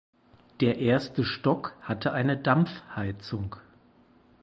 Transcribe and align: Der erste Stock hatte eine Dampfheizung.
Der 0.61 0.79
erste 0.79 1.23
Stock 1.23 1.75
hatte 1.81 2.11
eine 2.11 2.35
Dampfheizung. 2.35 3.55